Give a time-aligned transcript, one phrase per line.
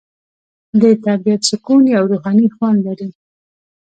[0.81, 3.09] د طبیعت سکون یو روحاني خوند لري.